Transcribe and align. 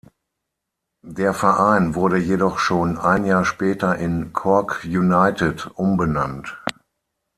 Der 1.05 1.31
Verein 1.31 1.93
wurde 1.93 2.17
jedoch 2.17 2.57
schon 2.57 2.97
ein 2.97 3.23
Jahr 3.23 3.45
später 3.45 3.97
in 3.99 4.33
Cork 4.33 4.83
United 4.83 5.69
umbenannt. 5.75 6.57